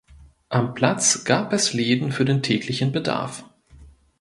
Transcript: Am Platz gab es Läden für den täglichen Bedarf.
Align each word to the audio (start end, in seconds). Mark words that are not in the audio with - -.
Am 0.49 0.73
Platz 0.73 1.25
gab 1.25 1.53
es 1.53 1.73
Läden 1.73 2.11
für 2.11 2.25
den 2.25 2.41
täglichen 2.41 2.91
Bedarf. 2.91 3.43